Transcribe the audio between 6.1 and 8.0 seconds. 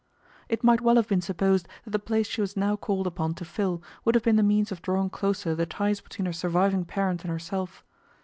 her surviving parent and herself.